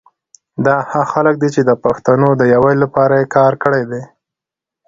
[0.65, 4.01] دا هغه خلګ دي چي د پښتونو د یوالي لپاره یي کار کړي دی